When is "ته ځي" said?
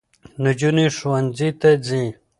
1.61-2.05